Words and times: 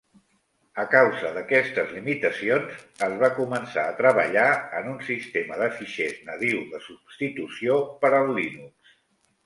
A 0.83 0.85
causa 0.93 1.29
d'aquestes 1.35 1.91
limitacions, 1.97 2.79
es 3.09 3.13
va 3.25 3.31
començar 3.41 3.85
a 3.85 3.93
treballar 4.01 4.49
en 4.81 4.91
un 4.95 4.99
sistema 5.13 5.63
de 5.63 5.71
fitxers 5.79 6.27
nadiu 6.33 6.67
de 6.77 6.85
substitució 6.91 7.81
per 8.05 8.17
al 8.23 8.39
Linux. 8.43 8.97